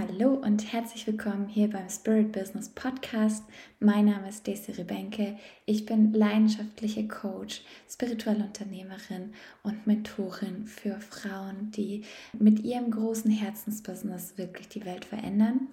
[0.00, 3.44] Hallo und herzlich willkommen hier beim Spirit Business Podcast.
[3.80, 5.38] Mein Name ist Desiree Benke.
[5.66, 14.38] Ich bin leidenschaftliche Coach, spirituelle Unternehmerin und Mentorin für Frauen, die mit ihrem großen Herzensbusiness
[14.38, 15.68] wirklich die Welt verändern.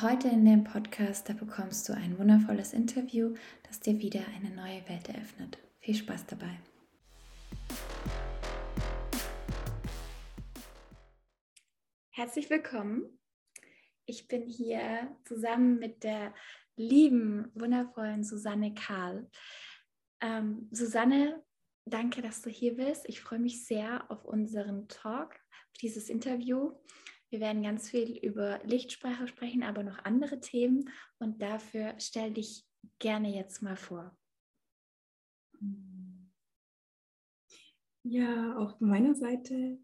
[0.00, 4.88] Heute in dem Podcast, da bekommst du ein wundervolles Interview, das dir wieder eine neue
[4.88, 5.58] Welt eröffnet.
[5.80, 6.60] Viel Spaß dabei.
[12.10, 13.19] Herzlich willkommen
[14.10, 16.34] ich bin hier zusammen mit der
[16.76, 19.30] lieben, wundervollen Susanne Karl.
[20.20, 21.42] Ähm, Susanne,
[21.86, 23.08] danke, dass du hier bist.
[23.08, 26.72] Ich freue mich sehr auf unseren Talk, auf dieses Interview.
[27.30, 30.90] Wir werden ganz viel über Lichtsprache sprechen, aber noch andere Themen.
[31.20, 32.66] Und dafür stell dich
[32.98, 34.18] gerne jetzt mal vor.
[38.02, 39.78] Ja, von meiner Seite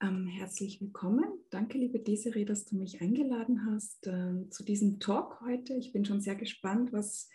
[0.00, 1.24] ähm, herzlich willkommen.
[1.50, 5.74] Danke, liebe Desiree, dass du mich eingeladen hast äh, zu diesem Talk heute.
[5.74, 7.28] Ich bin schon sehr gespannt, was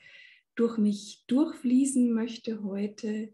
[0.55, 3.33] durch mich durchfließen möchte heute.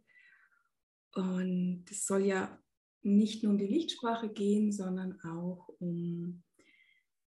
[1.14, 2.60] Und es soll ja
[3.02, 6.44] nicht nur um die Lichtsprache gehen, sondern auch um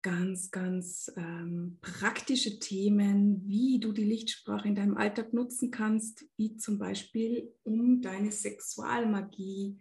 [0.03, 6.57] ganz, ganz ähm, praktische Themen, wie du die Lichtsprache in deinem Alltag nutzen kannst, wie
[6.57, 9.79] zum Beispiel um deine Sexualmagie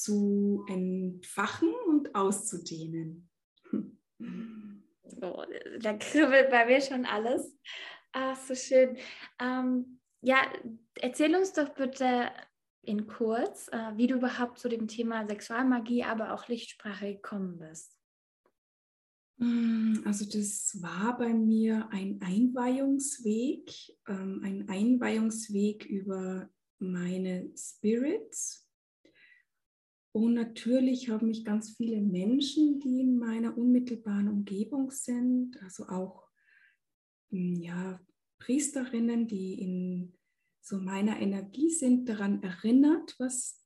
[0.00, 3.28] zu entfachen und auszudehnen.
[5.20, 5.44] Oh,
[5.80, 7.56] da kribbelt bei mir schon alles.
[8.12, 8.96] Ach, so schön.
[9.38, 10.38] Ähm, ja,
[11.00, 12.30] erzähl uns doch bitte
[12.82, 17.96] in kurz, äh, wie du überhaupt zu dem Thema Sexualmagie, aber auch Lichtsprache gekommen bist.
[19.36, 23.70] Mm, also das war bei mir ein Einweihungsweg,
[24.08, 28.63] ähm, ein Einweihungsweg über meine Spirits,
[30.14, 36.28] und natürlich haben mich ganz viele Menschen, die in meiner unmittelbaren Umgebung sind, also auch
[37.30, 38.00] hm, ja,
[38.38, 40.16] Priesterinnen, die in
[40.60, 43.60] so meiner Energie sind, daran erinnert, was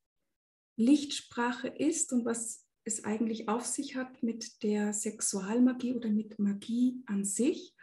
[0.79, 7.03] Lichtsprache ist und was es eigentlich auf sich hat mit der Sexualmagie oder mit Magie
[7.05, 7.75] an sich.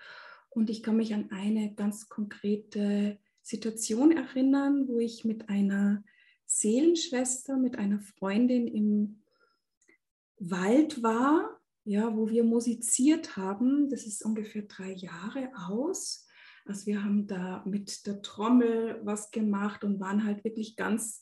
[0.49, 6.03] Und ich kann mich an eine ganz konkrete Situation erinnern, wo ich mit einer
[6.45, 9.21] Seelenschwester mit einer Freundin im
[10.37, 13.89] Wald war, ja, wo wir musiziert haben.
[13.89, 16.27] Das ist ungefähr drei Jahre aus.
[16.65, 21.21] Also wir haben da mit der Trommel was gemacht und waren halt wirklich ganz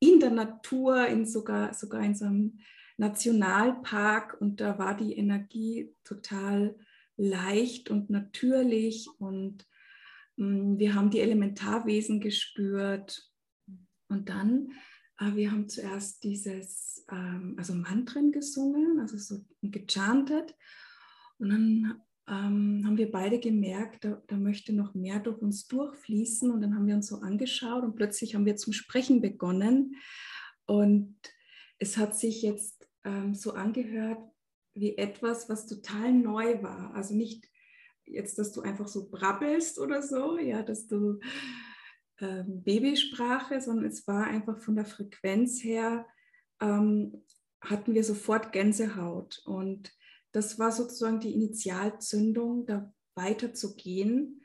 [0.00, 2.58] in der Natur, in sogar, sogar in so einem
[2.96, 6.76] Nationalpark und da war die Energie total
[7.16, 9.66] leicht und natürlich und
[10.36, 13.27] mh, mm, wir haben die Elementarwesen gespürt
[14.08, 14.72] und dann,
[15.18, 20.54] äh, wir haben zuerst dieses, ähm, also Mantren gesungen, also so gechantet.
[21.38, 26.50] Und dann ähm, haben wir beide gemerkt, da, da, möchte noch mehr durch uns durchfließen.
[26.50, 29.96] Und dann haben wir uns so angeschaut und plötzlich haben wir zum Sprechen begonnen.
[30.66, 31.16] Und
[31.78, 34.18] es hat sich jetzt ähm, so angehört
[34.74, 36.94] wie etwas, was total neu war.
[36.94, 37.48] Also nicht
[38.04, 41.20] jetzt, dass du einfach so brabbelst oder so, ja, dass du
[42.20, 46.06] ähm, Babysprache, sondern es war einfach von der Frequenz her,
[46.60, 47.24] ähm,
[47.60, 49.42] hatten wir sofort Gänsehaut.
[49.44, 49.92] Und
[50.32, 54.42] das war sozusagen die Initialzündung, da weiterzugehen.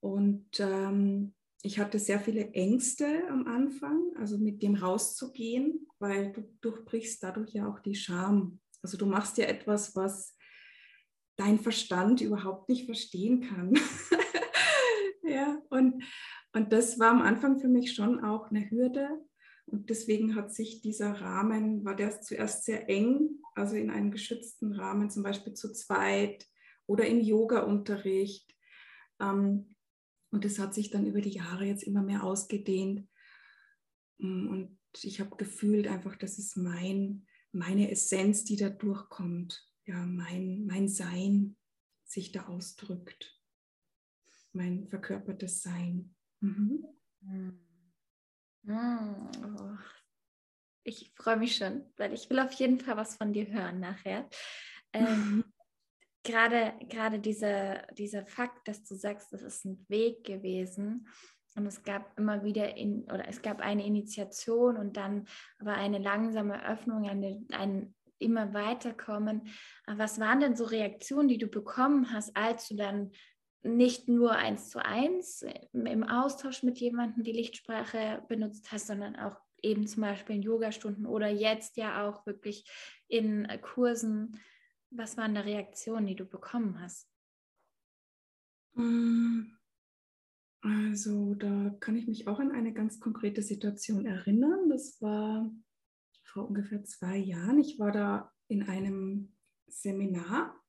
[0.00, 6.42] Und ähm, ich hatte sehr viele Ängste am Anfang, also mit dem rauszugehen, weil du
[6.60, 8.60] durchbrichst dadurch ja auch die Scham.
[8.82, 10.36] Also du machst ja etwas, was
[11.36, 13.72] dein Verstand überhaupt nicht verstehen kann.
[15.22, 16.04] ja, und,
[16.54, 19.08] und das war am Anfang für mich schon auch eine Hürde.
[19.66, 24.72] Und deswegen hat sich dieser Rahmen, war der zuerst sehr eng, also in einem geschützten
[24.72, 26.46] Rahmen, zum Beispiel zu zweit
[26.86, 28.54] oder im Yoga-Unterricht.
[29.20, 29.74] Ähm,
[30.30, 33.08] und das hat sich dann über die Jahre jetzt immer mehr ausgedehnt.
[34.18, 39.66] Mm, und ich habe gefühlt einfach, das ist mein, meine Essenz, die da durchkommt.
[39.86, 41.56] Ja, mein, mein Sein
[42.04, 43.40] sich da ausdrückt.
[44.52, 46.13] Mein verkörpertes Sein.
[46.44, 47.58] Mhm.
[48.68, 49.76] Oh.
[50.84, 54.28] Ich freue mich schon, weil ich will auf jeden Fall was von dir hören nachher.
[54.92, 55.44] Ähm, mhm.
[56.22, 61.08] Gerade, gerade diese, dieser Fakt, dass du sagst, das ist ein Weg gewesen
[61.56, 65.26] und es gab immer wieder in, oder es gab eine Initiation und dann
[65.58, 69.48] aber eine langsame Öffnung, eine, ein immer weiterkommen.
[69.86, 73.12] Was waren denn so Reaktionen, die du bekommen hast, als du dann
[73.64, 79.36] nicht nur eins zu eins im Austausch mit jemandem die Lichtsprache benutzt hast, sondern auch
[79.62, 82.70] eben zum Beispiel in Yogastunden oder jetzt ja auch wirklich
[83.08, 84.38] in Kursen.
[84.90, 87.08] Was waren die Reaktionen, die du bekommen hast?
[88.74, 89.56] Mm,
[90.60, 94.68] also da kann ich mich auch an eine ganz konkrete Situation erinnern.
[94.68, 95.50] Das war
[96.24, 97.58] vor ungefähr zwei Jahren.
[97.58, 99.34] Ich war da in einem
[99.66, 100.63] Seminar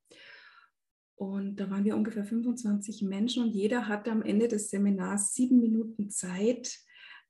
[1.16, 5.62] und da waren wir ungefähr 25 Menschen und jeder hatte am Ende des Seminars sieben
[5.62, 6.78] Minuten Zeit,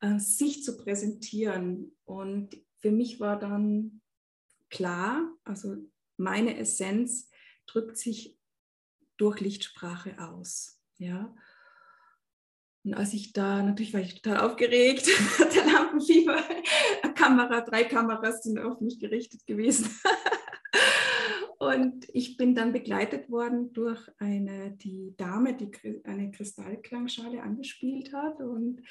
[0.02, 1.96] äh, sich zu präsentieren.
[2.04, 4.02] Und für mich war dann
[4.70, 5.76] klar, also
[6.18, 7.30] meine Essenz
[7.68, 8.40] drückt sich
[9.18, 10.82] durch Lichtsprache aus.
[10.98, 11.36] Ja.
[12.84, 15.08] Und als ich da, natürlich war ich total aufgeregt,
[15.56, 16.44] der Lampenfieber,
[17.16, 19.90] Kamera, drei Kameras sind auf mich gerichtet gewesen.
[21.60, 25.72] Und ich bin dann begleitet worden durch eine, die Dame, die
[26.04, 28.42] eine Kristallklangschale angespielt hat.
[28.42, 28.82] Und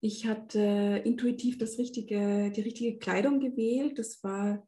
[0.00, 3.98] ich hatte intuitiv das richtige, die richtige Kleidung gewählt.
[3.98, 4.66] Das war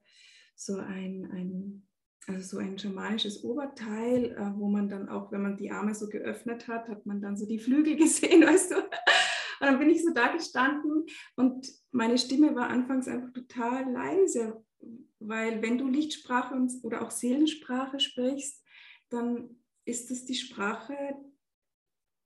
[0.55, 1.87] so ein, ein
[2.27, 6.09] also so ein schamanisches Oberteil, äh, wo man dann auch, wenn man die Arme so
[6.09, 8.77] geöffnet hat, hat man dann so die Flügel gesehen, weißt du.
[8.77, 11.07] Und dann bin ich so da gestanden
[11.37, 14.65] und meine Stimme war anfangs einfach total leise,
[15.19, 18.63] weil wenn du Lichtsprache oder auch Seelensprache sprichst,
[19.11, 20.97] dann ist es die Sprache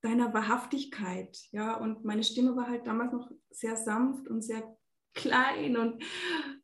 [0.00, 1.76] deiner Wahrhaftigkeit, ja.
[1.76, 4.76] Und meine Stimme war halt damals noch sehr sanft und sehr
[5.14, 6.02] klein und,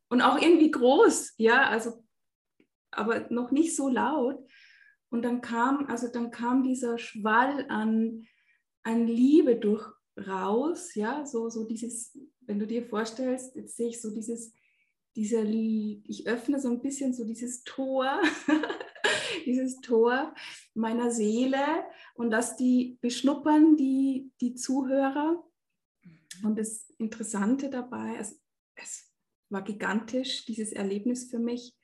[0.09, 1.67] und auch irgendwie groß, ja.
[1.69, 2.05] Also
[2.91, 4.39] aber noch nicht so laut.
[5.09, 8.25] Und dann kam, also dann kam dieser Schwall an,
[8.83, 9.85] an Liebe durch
[10.17, 14.53] raus, ja, so, so dieses, wenn du dir vorstellst, jetzt sehe ich so dieses,
[15.15, 18.21] dieser, ich öffne so ein bisschen so dieses Tor,
[19.45, 20.33] dieses Tor
[20.73, 21.85] meiner Seele
[22.15, 25.43] und dass die beschnuppern, die, die Zuhörer.
[26.43, 28.41] Und das Interessante dabei, es,
[28.75, 29.13] es
[29.49, 31.77] war gigantisch, dieses Erlebnis für mich,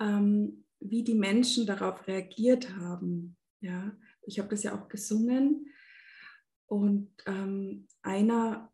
[0.00, 3.36] ähm, wie die Menschen darauf reagiert haben.
[3.60, 5.72] Ja, ich habe das ja auch gesungen
[6.66, 8.72] und ähm, einer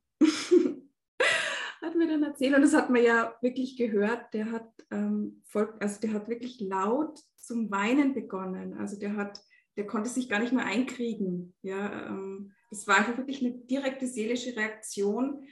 [2.02, 6.00] mir dann erzählt, und das hat man ja wirklich gehört, der hat, ähm, voll, also
[6.00, 8.75] der hat wirklich laut zum Weinen begonnen.
[8.75, 9.40] Also der hat,
[9.76, 11.54] der konnte sich gar nicht mehr einkriegen.
[11.62, 15.46] Ja, ähm, das war einfach wirklich eine direkte seelische Reaktion.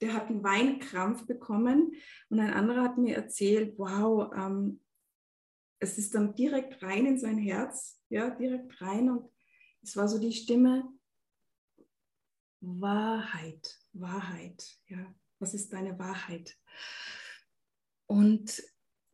[0.00, 1.92] Der hat einen Weinkrampf bekommen.
[2.28, 4.80] Und ein anderer hat mir erzählt, wow, ähm,
[5.80, 9.10] es ist dann direkt rein in sein Herz, ja, direkt rein.
[9.10, 9.30] Und
[9.82, 10.88] es war so die Stimme,
[12.60, 16.56] Wahrheit, Wahrheit, ja, was ist deine Wahrheit?
[18.06, 18.62] Und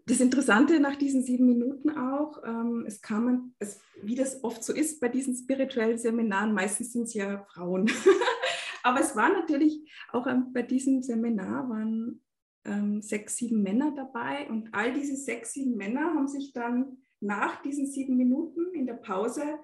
[0.06, 4.72] das Interessante nach diesen sieben Minuten auch, ähm, es kamen, es, wie das oft so
[4.74, 7.90] ist bei diesen spirituellen Seminaren, meistens sind es ja Frauen.
[8.82, 12.22] Aber es war natürlich auch ähm, bei diesem Seminar waren
[12.66, 17.62] ähm, sechs, sieben Männer dabei und all diese sechs, sieben Männer haben sich dann nach
[17.62, 19.58] diesen sieben Minuten in der Pause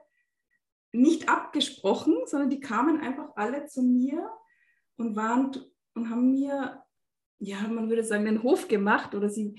[0.93, 4.29] nicht abgesprochen, sondern die kamen einfach alle zu mir
[4.97, 5.53] und waren
[6.00, 6.82] und haben mir,
[7.38, 9.55] ja, man würde sagen, den Hof gemacht oder sie,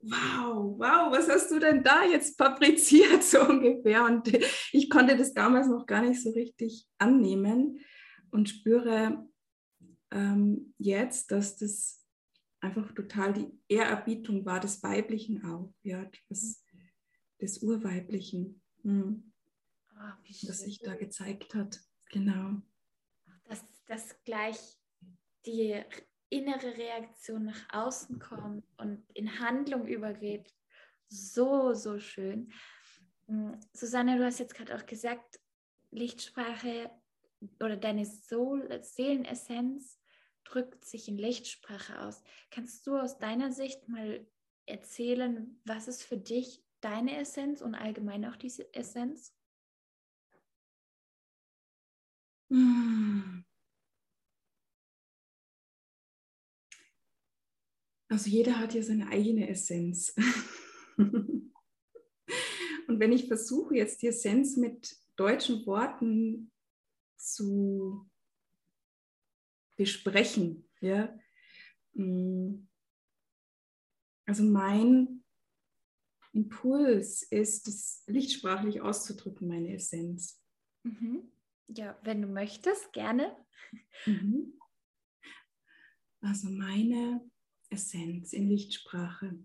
[0.00, 4.04] wow, wow, was hast du denn da jetzt fabriziert, so ungefähr.
[4.04, 4.30] Und
[4.72, 7.80] ich konnte das damals noch gar nicht so richtig annehmen
[8.30, 9.26] und spüre
[10.10, 12.02] ähm, jetzt, dass das
[12.60, 16.64] einfach total die Ehrerbietung war des Weiblichen auch, ja, des,
[17.40, 19.32] des Urweiblichen, hm,
[19.92, 21.80] oh, das sich da gezeigt hat.
[22.10, 22.62] Genau.
[23.44, 24.78] Dass das gleich
[25.46, 25.82] die
[26.30, 30.52] innere Reaktion nach außen kommt und in Handlung übergeht.
[31.08, 32.52] So, so schön.
[33.26, 35.40] Hm, Susanne, du hast jetzt gerade auch gesagt,
[35.90, 36.90] Lichtsprache
[37.60, 40.00] oder deine Soul, Seelenessenz
[40.44, 42.22] drückt sich in Lichtsprache aus.
[42.50, 44.26] Kannst du aus deiner Sicht mal
[44.66, 49.34] erzählen, was ist für dich deine Essenz und allgemein auch diese Essenz?
[58.14, 60.14] Also jeder hat ja seine eigene Essenz.
[60.96, 61.50] Und
[62.86, 66.52] wenn ich versuche jetzt die Essenz mit deutschen Worten
[67.16, 68.08] zu
[69.74, 70.70] besprechen.
[70.80, 71.18] Ja?
[71.94, 72.68] Mm.
[74.26, 75.24] Also mein
[76.32, 80.40] Impuls ist, es lichtsprachlich auszudrücken, meine Essenz.
[80.84, 81.32] Mhm.
[81.66, 83.36] Ja, wenn du möchtest, gerne.
[84.06, 84.56] Mhm.
[86.20, 87.28] Also meine
[87.74, 89.36] Essenz in Lichtsprache.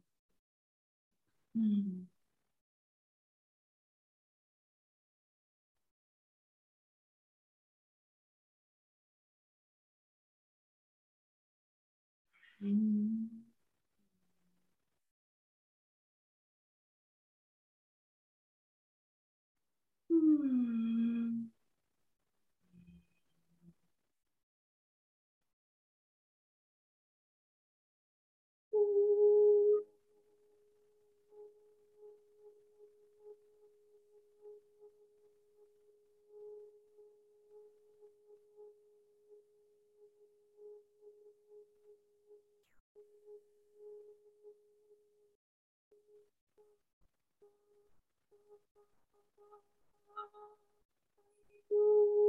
[51.72, 52.28] Mhm.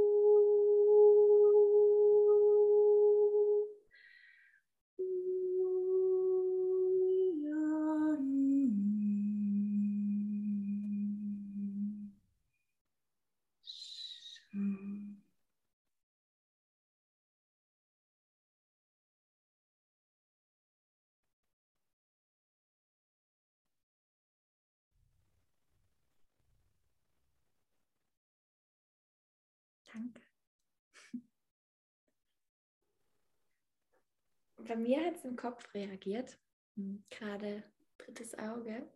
[34.71, 36.39] Bei mir hat es im Kopf reagiert.
[36.77, 37.61] Hm, gerade
[37.97, 38.89] drittes Auge.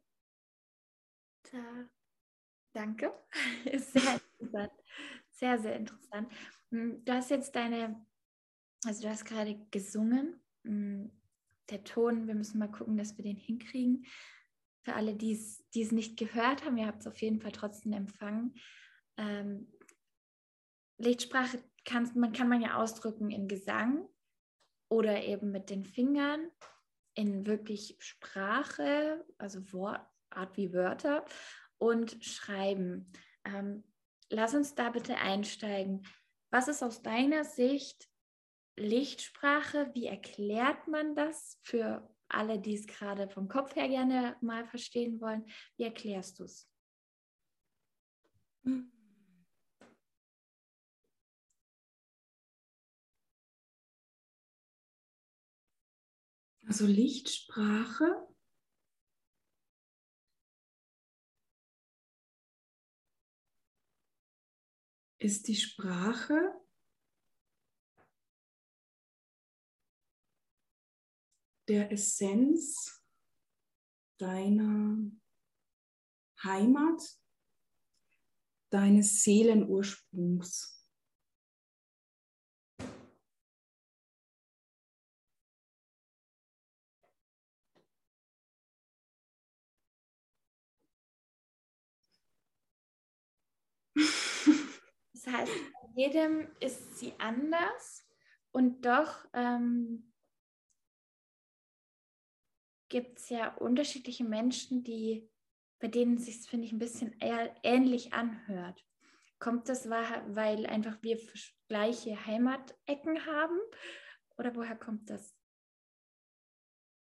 [1.51, 1.89] Da,
[2.71, 3.13] danke.
[3.65, 4.71] Ist sehr interessant.
[5.31, 6.31] Sehr, sehr interessant.
[6.71, 8.05] Hm, du hast jetzt deine,
[8.85, 10.41] also du hast gerade gesungen.
[10.63, 11.11] Hm,
[11.69, 14.05] der Ton, wir müssen mal gucken, dass wir den hinkriegen.
[14.85, 18.55] Für alle, die es nicht gehört haben, ihr habt es auf jeden Fall trotzdem empfangen.
[19.17, 19.69] Ähm,
[20.99, 24.07] Lichtsprache kann man ja ausdrücken in Gesang
[24.89, 26.49] oder eben mit den Fingern,
[27.15, 31.25] in wirklich Sprache, also Wort, Art wie Wörter
[31.77, 33.11] und Schreiben.
[33.45, 33.83] Ähm,
[34.29, 36.05] lass uns da bitte einsteigen.
[36.51, 38.09] Was ist aus deiner Sicht
[38.77, 39.91] Lichtsprache?
[39.93, 45.21] Wie erklärt man das für alle, die es gerade vom Kopf her gerne mal verstehen
[45.21, 45.45] wollen?
[45.77, 46.69] Wie erklärst du es?
[48.63, 48.94] Hm.
[56.67, 58.27] Also Lichtsprache
[65.19, 66.59] ist die Sprache,
[71.67, 73.03] der Essenz
[74.17, 74.97] deiner
[76.43, 77.01] Heimat,
[78.69, 80.74] deines Seelenursprungs.
[95.25, 98.07] Das heißt, bei jedem ist sie anders
[98.51, 100.13] und doch ähm,
[102.89, 105.27] gibt es ja unterschiedliche Menschen, die,
[105.79, 108.85] bei denen sich finde ich, ein bisschen ähnlich anhört.
[109.39, 111.19] Kommt das, weil einfach wir
[111.67, 113.59] gleiche Heimatecken haben?
[114.37, 115.35] Oder woher kommt das?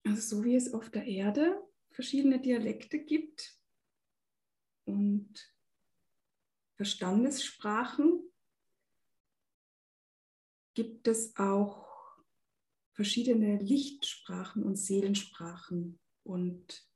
[0.05, 1.61] Also so wie es auf der Erde
[1.91, 3.59] verschiedene Dialekte gibt
[4.85, 5.50] und
[6.81, 8.23] Verstandessprachen
[10.73, 11.87] gibt es auch
[12.93, 16.01] verschiedene Lichtsprachen und Seelensprachen.
[16.23, 16.89] Und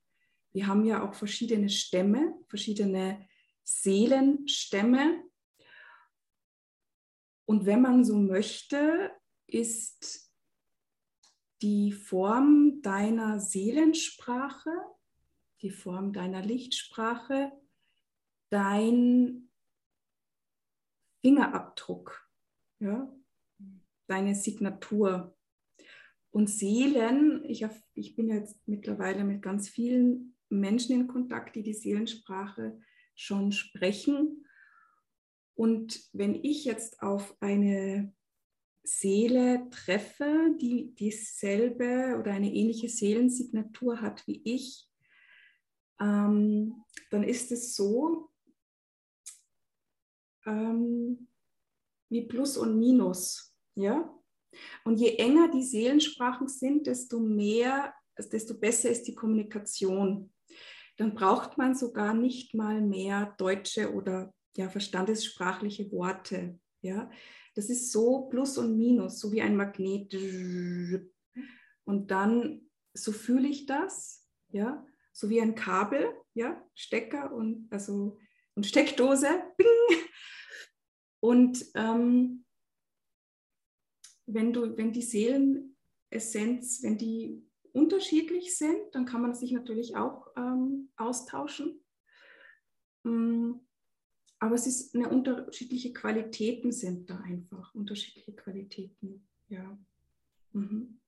[0.53, 3.29] wir haben ja auch verschiedene Stämme, verschiedene
[3.63, 5.23] Seelenstämme.
[7.45, 9.13] Und wenn man so möchte,
[9.47, 10.33] ist
[11.61, 14.71] die Form deiner Seelensprache,
[15.61, 17.53] die Form deiner Lichtsprache,
[18.49, 19.51] dein
[21.25, 22.29] Fingerabdruck,
[22.81, 23.11] ja,
[24.09, 25.35] deine Signatur.
[26.31, 27.65] Und Seelen, ich,
[27.95, 32.79] ich bin jetzt mittlerweile mit ganz vielen Menschen in Kontakt, die die Seelensprache
[33.15, 34.47] schon sprechen.
[35.55, 38.13] Und wenn ich jetzt auf eine
[38.83, 44.91] Seele treffe, die dieselbe oder eine ähnliche Seelensignatur hat wie ich,
[45.99, 48.34] ähm, dann ist es so,
[50.47, 51.29] ähm,
[52.11, 53.55] wie Plus und Minus.
[53.75, 54.13] Ja?
[54.85, 57.95] Und je enger die Seelensprachen sind, desto mehr,
[58.33, 60.33] desto besser ist die Kommunikation.
[60.97, 66.59] Dann braucht man sogar nicht mal mehr deutsche oder ja, verstandessprachliche Worte.
[66.83, 67.11] Ja?
[67.55, 70.15] Das ist so Plus und Minus, so wie ein Magnet.
[71.85, 78.19] Und dann, so fühle ich das, ja, so wie ein Kabel, ja, Stecker und also
[78.57, 79.67] und Steckdose, bing,
[81.25, 82.45] und ähm,
[84.27, 90.27] wenn, du, wenn die Seelenessenz, wenn die unterschiedlich sind, dann kann man sich natürlich auch
[90.37, 91.83] ähm, austauschen.
[93.05, 93.53] Mm,
[94.39, 99.79] aber es ist eine unterschiedliche Qualitäten sind da einfach, unterschiedliche Qualitäten, ja.
[100.53, 101.01] Mhm.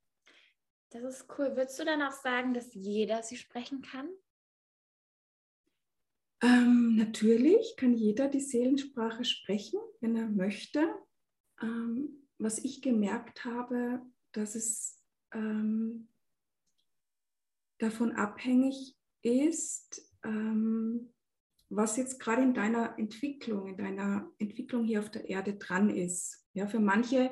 [0.88, 1.54] Das ist cool.
[1.56, 4.08] Würdest du dann auch sagen, dass jeder sie sprechen kann?
[6.42, 10.94] Ähm, natürlich kann jeder die Seelensprache sprechen, wenn er möchte.
[11.62, 14.02] Ähm, was ich gemerkt habe,
[14.32, 15.02] dass es
[15.32, 16.08] ähm,
[17.78, 21.12] davon abhängig ist, ähm,
[21.68, 26.46] was jetzt gerade in deiner Entwicklung, in deiner Entwicklung hier auf der Erde dran ist.
[26.52, 27.30] Ja, für manche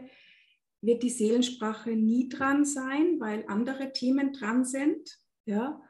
[0.80, 5.18] wird die Seelensprache nie dran sein, weil andere Themen dran sind.
[5.46, 5.80] Ja,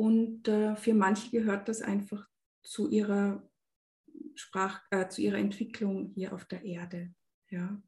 [0.00, 2.26] und äh, für manche gehört das einfach
[2.62, 3.46] zu ihrer
[4.34, 7.14] Sprach, äh, zu ihrer Entwicklung hier auf der Erde.
[7.50, 7.82] Ja.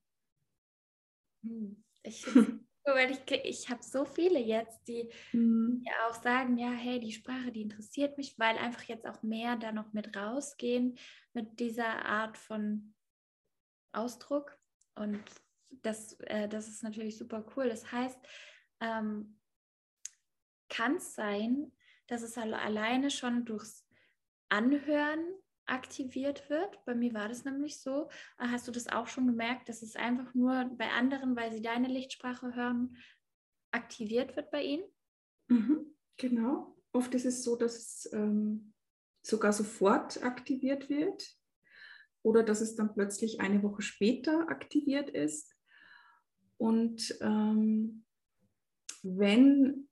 [1.42, 2.26] Hm, ich
[2.85, 5.83] weil ich, ich habe so viele jetzt, die mhm.
[5.87, 9.57] ja auch sagen, ja, hey, die Sprache, die interessiert mich, weil einfach jetzt auch mehr
[9.57, 10.99] da noch mit rausgehen
[11.33, 12.92] mit dieser Art von
[13.92, 14.59] Ausdruck.
[14.97, 15.23] Und
[15.81, 17.71] das, äh, das ist natürlich super cool.
[17.71, 18.19] Das heißt,
[18.81, 19.38] ähm,
[20.69, 21.73] kann es sein,
[22.06, 23.87] dass es alleine schon durchs
[24.49, 25.25] Anhören
[25.66, 26.85] aktiviert wird.
[26.85, 28.09] Bei mir war das nämlich so.
[28.38, 31.62] Äh, hast du das auch schon gemerkt, dass es einfach nur bei anderen, weil sie
[31.62, 32.97] deine Lichtsprache hören,
[33.71, 34.85] aktiviert wird bei ihnen?
[35.49, 36.76] Mhm, genau.
[36.92, 38.75] Oft ist es so, dass es ähm,
[39.23, 41.37] sogar sofort aktiviert wird
[42.23, 45.56] oder dass es dann plötzlich eine Woche später aktiviert ist.
[46.59, 48.04] Und ähm,
[49.02, 49.88] wenn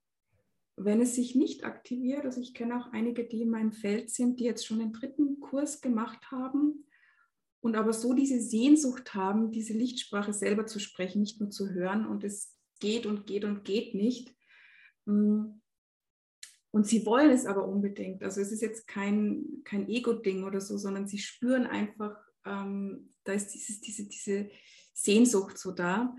[0.85, 4.41] wenn es sich nicht aktiviert, also ich kenne auch einige, die in meinem Feld sind,
[4.41, 6.87] die jetzt schon den dritten Kurs gemacht haben
[7.61, 12.07] und aber so diese Sehnsucht haben, diese Lichtsprache selber zu sprechen, nicht nur zu hören
[12.07, 14.35] und es geht und geht und geht nicht.
[15.05, 15.61] Mm.
[16.73, 18.23] Und sie wollen es aber unbedingt.
[18.23, 22.17] Also es ist jetzt kein, kein Ego-Ding oder so, sondern sie spüren einfach,
[22.47, 24.51] ähm, da ist dieses, diese, diese
[24.95, 26.17] Sehnsucht so da.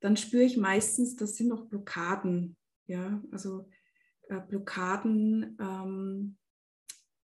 [0.00, 2.56] Dann spüre ich meistens, das sind noch Blockaden.
[2.86, 3.68] Ja, also
[4.28, 6.36] äh, Blockaden, ähm,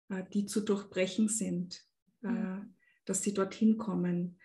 [0.08, 1.84] äh, die zu durchbrechen sind,
[2.22, 2.74] äh, mhm.
[3.04, 4.38] dass sie dorthin kommen.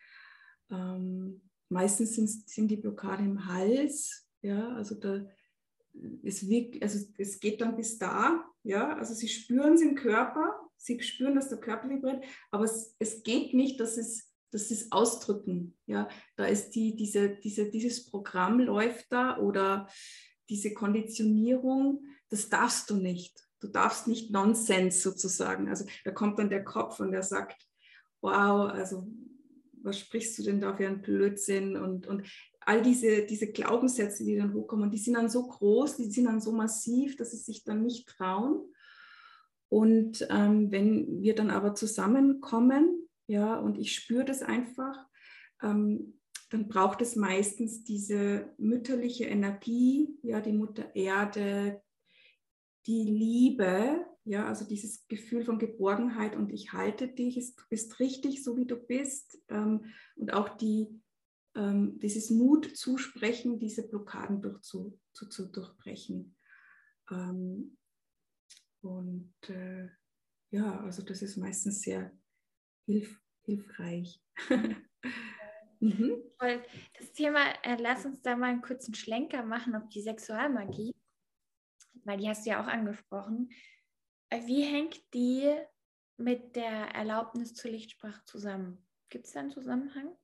[0.69, 5.25] Ähm, meistens sind, sind die Blockaden im Hals, ja, also da,
[6.23, 10.59] es, wirkt, also es geht dann bis da, ja, also sie spüren es im Körper,
[10.77, 14.91] sie spüren, dass der Körper vibriert, aber es, es geht nicht, dass es das ist
[14.91, 15.77] Ausdrücken.
[15.85, 19.88] Ja, da ist die, diese, diese, dieses Programm läuft da oder
[20.49, 23.47] diese Konditionierung, das darfst du nicht.
[23.59, 25.67] Du darfst nicht Nonsens sozusagen.
[25.67, 27.67] Also da kommt dann der Kopf und der sagt,
[28.21, 29.07] wow, also
[29.81, 31.75] was sprichst du denn da für einen Blödsinn?
[31.75, 32.27] Und, und
[32.61, 36.41] all diese, diese Glaubenssätze, die dann hochkommen, die sind dann so groß, die sind dann
[36.41, 38.61] so massiv, dass sie sich dann nicht trauen.
[39.69, 44.97] Und ähm, wenn wir dann aber zusammenkommen, ja, und ich spüre das einfach,
[45.61, 51.81] ähm, dann braucht es meistens diese mütterliche Energie, ja, die Mutter Erde,
[52.85, 58.43] die Liebe, ja, also dieses Gefühl von Geborgenheit und ich halte dich, du bist richtig,
[58.43, 60.87] so wie du bist ähm, und auch die,
[61.55, 66.35] ähm, dieses Mut zusprechen, diese Blockaden durch zu, zu, zu durchbrechen.
[67.11, 67.77] Ähm,
[68.81, 69.89] und äh,
[70.51, 72.11] ja, also das ist meistens sehr
[72.85, 74.21] hilf, hilfreich.
[75.79, 76.23] mhm.
[76.37, 80.93] Das Thema, äh, lass uns da mal einen kurzen Schlenker machen auf die Sexualmagie
[82.09, 83.51] weil die hast du ja auch angesprochen.
[84.29, 85.55] Äh, wie hängt die
[86.17, 88.83] mit der Erlaubnis zur Lichtsprache zusammen?
[89.09, 90.15] Gibt es da einen Zusammenhang?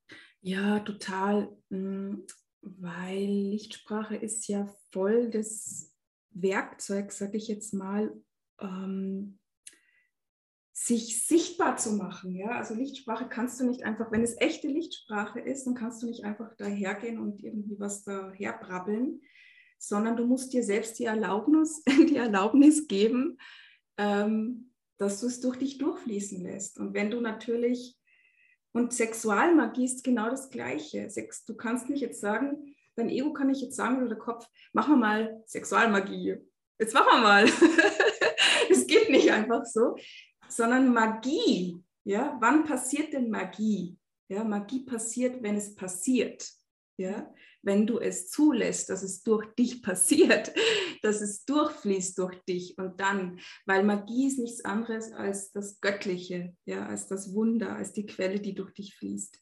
[0.42, 1.56] Ja, total.
[1.70, 2.22] Mm,
[2.62, 5.96] weil Lichtsprache ist ja voll das
[6.32, 8.12] Werkzeug, sage ich jetzt mal,
[8.60, 9.40] ähm,
[10.74, 12.36] sich sichtbar zu machen.
[12.36, 12.58] Ja?
[12.58, 16.26] Also Lichtsprache kannst du nicht einfach, wenn es echte Lichtsprache ist, dann kannst du nicht
[16.26, 19.22] einfach dahergehen und irgendwie was daher brabbeln,
[19.78, 23.38] sondern du musst dir selbst die Erlaubnis, die Erlaubnis geben,
[23.98, 26.80] ähm, dass du es durch dich durchfließen lässt.
[26.80, 27.98] Und wenn du natürlich,
[28.74, 31.10] und Sexualmagie ist genau das Gleiche.
[31.10, 34.48] Sex, du kannst nicht jetzt sagen, dein Ego kann nicht jetzt sagen oder der Kopf,
[34.74, 36.38] machen wir mal Sexualmagie.
[36.80, 37.46] Jetzt machen wir mal.
[38.70, 39.96] Es geht nicht einfach so,
[40.50, 41.82] sondern Magie.
[42.04, 43.98] Ja, wann passiert denn Magie?
[44.28, 46.48] Ja, Magie passiert, wenn es passiert.
[46.98, 47.32] Ja,
[47.66, 50.54] wenn du es zulässt, dass es durch dich passiert,
[51.02, 56.56] dass es durchfließt durch dich und dann, weil Magie ist nichts anderes als das Göttliche,
[56.66, 59.42] ja, als das Wunder, als die Quelle, die durch dich fließt.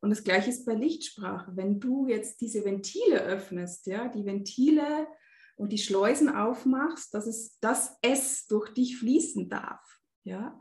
[0.00, 1.52] Und das Gleiche ist bei Lichtsprache.
[1.54, 5.06] Wenn du jetzt diese Ventile öffnest, ja, die Ventile
[5.54, 10.58] und die Schleusen aufmachst, dass es, dass es durch dich fließen darf, ja,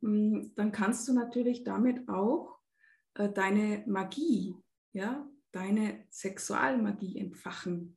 [0.00, 2.58] hm, dann kannst du natürlich damit auch
[3.14, 4.54] äh, deine Magie,
[4.92, 7.96] ja, deine Sexualmagie entfachen,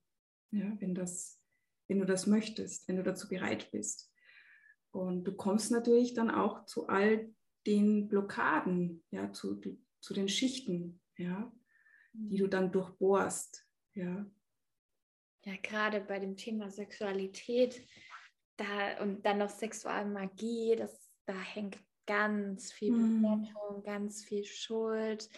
[0.52, 1.40] ja, wenn, das,
[1.88, 4.12] wenn du das möchtest, wenn du dazu bereit bist.
[4.90, 7.30] Und du kommst natürlich dann auch zu all
[7.68, 9.62] den Blockaden, ja, zu,
[10.02, 11.52] zu den Schichten, ja,
[12.14, 14.26] die du dann durchbohrst, ja.
[15.46, 17.88] Ja, gerade bei dem Thema Sexualität
[18.58, 23.22] da, und dann noch Sexualmagie, das, da hängt ganz viel mhm.
[23.22, 23.84] Bewertung, mm.
[23.84, 25.30] ganz viel Schuld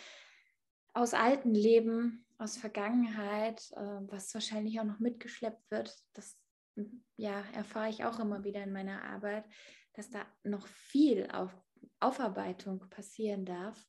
[0.93, 5.95] aus alten Leben, aus Vergangenheit, äh, was wahrscheinlich auch noch mitgeschleppt wird.
[6.13, 6.37] Das
[7.17, 9.45] ja, erfahre ich auch immer wieder in meiner Arbeit,
[9.93, 11.55] dass da noch viel auf
[11.99, 13.85] Aufarbeitung passieren darf.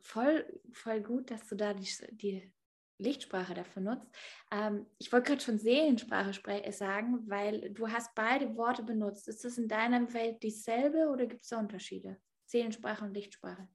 [0.00, 2.52] Voll, voll gut, dass du da die, die
[2.98, 4.06] Lichtsprache dafür nutzt.
[4.50, 6.32] Ähm, ich wollte gerade schon Seelensprache
[6.72, 9.28] sagen, weil du hast beide Worte benutzt.
[9.28, 12.20] Ist das in deiner Welt dieselbe oder gibt es da Unterschiede?
[12.46, 13.68] Seelensprache und Lichtsprache.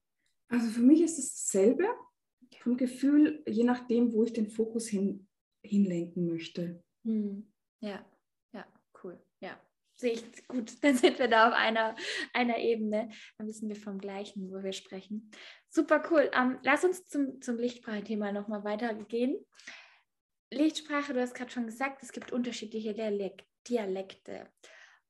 [0.48, 1.88] Also für mich ist es dasselbe.
[2.58, 5.28] Vom Gefühl, je nachdem, wo ich den Fokus hin,
[5.64, 6.84] hinlenken möchte.
[7.06, 7.52] Hm.
[7.80, 8.06] Ja,
[8.54, 8.66] ja,
[9.04, 9.22] cool.
[9.40, 9.60] Ja,
[9.96, 10.74] sehe ich gut.
[10.84, 11.96] Dann sind wir da auf einer,
[12.34, 13.10] einer Ebene.
[13.38, 15.32] Dann wissen wir vom Gleichen, wo wir sprechen.
[15.70, 16.30] Super cool.
[16.34, 19.38] Ähm, lass uns zum, zum Lichtsprache-Thema nochmal weitergehen.
[20.52, 22.94] Lichtsprache, du hast gerade schon gesagt, es gibt unterschiedliche
[23.68, 24.50] Dialekte.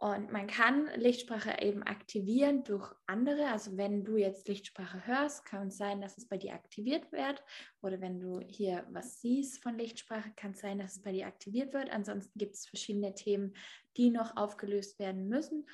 [0.02, 3.48] Und man kann Lichtsprache eben aktivieren durch andere.
[3.48, 7.44] Also wenn du jetzt Lichtsprache hörst, kann es sein, dass es bei dir aktiviert wird.
[7.82, 11.28] Oder wenn du hier was siehst von Lichtsprache, kann es sein, dass es bei dir
[11.28, 11.90] aktiviert wird.
[11.90, 13.54] Ansonsten gibt es verschiedene Themen,
[13.98, 15.68] die noch aufgelöst werden müssen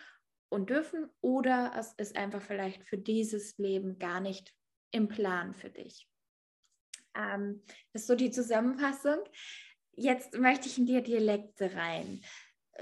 [0.49, 1.07] und dürfen.
[1.21, 4.55] Oder es ist einfach vielleicht für dieses Leben gar nicht
[4.89, 6.09] im Plan für dich.
[7.15, 7.61] Ähm,
[7.93, 9.19] das ist so die Zusammenfassung.
[9.91, 12.21] Jetzt möchte ich in die Dialekte rein.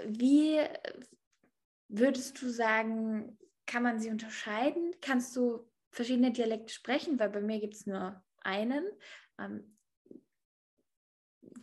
[0.06, 0.60] Wie
[1.94, 4.94] würdest du sagen, kann man sie unterscheiden?
[5.02, 7.20] Kannst du verschiedene Dialekte sprechen?
[7.20, 8.86] Weil bei mir gibt es nur einen.
[9.40, 9.78] Ähm,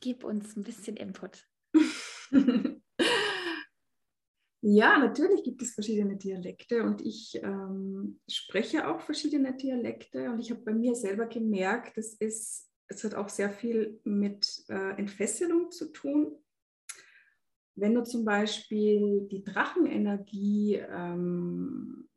[0.00, 1.46] gib uns ein bisschen Input.
[4.62, 10.50] Ja, natürlich gibt es verschiedene Dialekte und ich ähm, spreche auch verschiedene Dialekte und ich
[10.50, 15.70] habe bei mir selber gemerkt, das ist, es hat auch sehr viel mit äh, Entfesselung
[15.70, 16.36] zu tun.
[17.80, 22.08] Wenn du zum Beispiel die Drachenenergie ähm,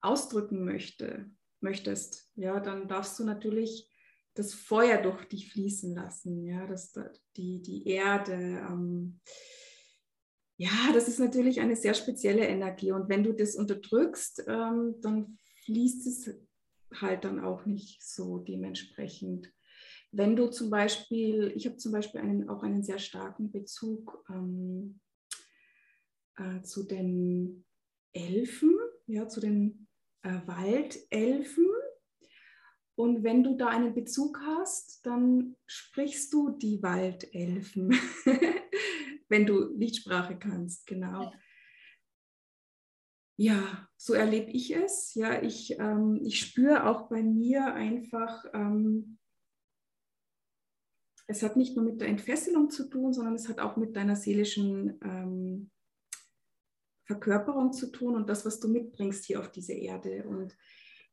[0.00, 3.90] ausdrücken möchte, möchtest, ja, dann darfst du natürlich
[4.34, 6.92] das Feuer durch dich fließen lassen, ja, das,
[7.36, 8.34] die, die Erde.
[8.34, 9.20] Ähm,
[10.58, 12.92] ja, das ist natürlich eine sehr spezielle Energie.
[12.92, 16.38] Und wenn du das unterdrückst, ähm, dann fließt es
[16.94, 19.52] halt dann auch nicht so dementsprechend.
[20.16, 25.00] Wenn du zum Beispiel, ich habe zum Beispiel einen, auch einen sehr starken Bezug ähm,
[26.38, 27.66] äh, zu den
[28.14, 29.88] Elfen, ja, zu den
[30.22, 31.66] äh, Waldelfen.
[32.94, 37.94] Und wenn du da einen Bezug hast, dann sprichst du die Waldelfen.
[39.28, 41.30] wenn du Lichtsprache kannst, genau.
[43.38, 45.14] Ja, so erlebe ich es.
[45.14, 49.18] Ja, ich, ähm, ich spüre auch bei mir einfach, ähm,
[51.26, 54.16] es hat nicht nur mit der Entfesselung zu tun, sondern es hat auch mit deiner
[54.16, 55.70] seelischen ähm,
[57.04, 60.24] Verkörperung zu tun und das, was du mitbringst hier auf diese Erde.
[60.24, 60.56] Und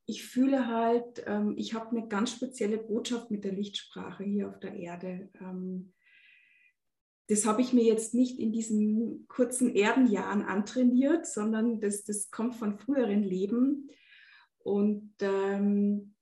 [0.06, 4.60] ich fühle halt, ähm, ich habe eine ganz spezielle Botschaft mit der Lichtsprache hier auf
[4.60, 5.30] der Erde.
[5.40, 5.94] Ähm,
[7.28, 12.56] das habe ich mir jetzt nicht in diesen kurzen Erdenjahren antrainiert, sondern das, das kommt
[12.56, 13.90] von früheren Leben.
[14.60, 16.13] Und ähm,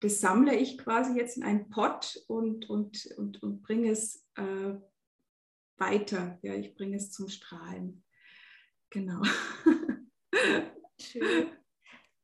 [0.00, 4.74] das sammle ich quasi jetzt in einen Pott und, und, und, und bringe es äh,
[5.76, 6.38] weiter.
[6.42, 8.02] Ja, ich bringe es zum Strahlen.
[8.88, 9.22] Genau.
[11.00, 11.50] Schön.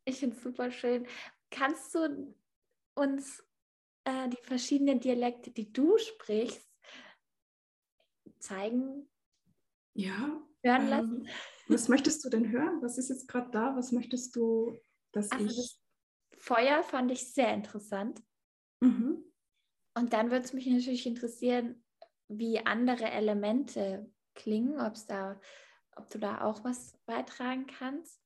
[0.05, 1.07] Ich finde es super schön.
[1.51, 2.35] Kannst du
[2.95, 3.45] uns
[4.05, 6.67] äh, die verschiedenen Dialekte, die du sprichst,
[8.39, 9.09] zeigen,
[9.95, 11.27] ja, hören ähm, lassen.
[11.27, 11.29] Ähm,
[11.69, 12.81] was möchtest du denn hören?
[12.83, 13.77] Was ist jetzt gerade da?
[13.77, 14.79] Was möchtest du,
[15.13, 15.57] dass also ich.
[15.57, 15.86] Das
[16.39, 18.23] Feuer fand ich sehr interessant.
[18.81, 19.25] Mhm.
[19.95, 21.83] Und dann würde es mich natürlich interessieren,
[22.29, 25.41] wie andere Elemente klingen, ob's da,
[25.97, 28.23] ob du da auch was beitragen kannst.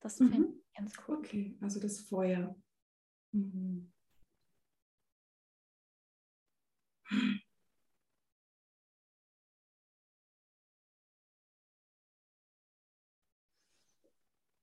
[0.00, 0.30] Das mhm.
[0.30, 1.16] finde ich ganz cool.
[1.16, 2.54] Okay, also das Feuer.
[3.32, 3.92] Mhm.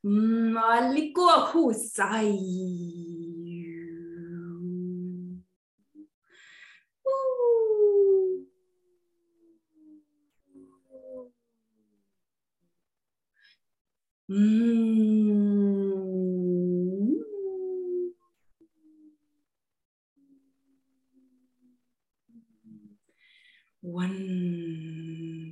[0.04, 2.38] maliko husai.
[14.30, 15.34] Mm.
[23.82, 25.52] One.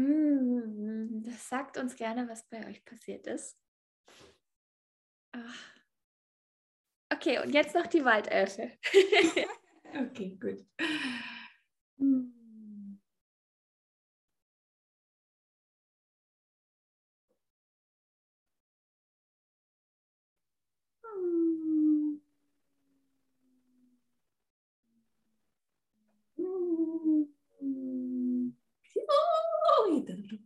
[0.00, 3.58] Hm, das sagt uns gerne, was bei euch passiert ist.
[5.32, 5.80] Ach.
[7.12, 8.70] Okay, und jetzt noch die Waldelfe.
[9.94, 10.64] okay, gut.
[11.98, 12.32] Hm.
[29.80, 30.38] Doidado.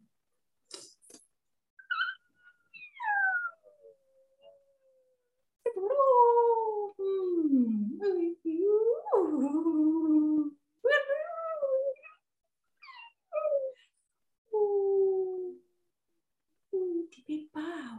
[17.27, 17.97] Ti pau,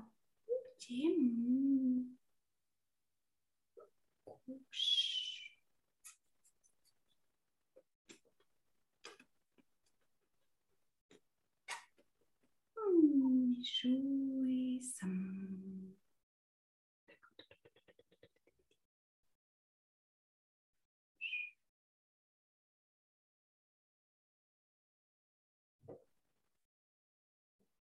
[0.80, 1.02] ti.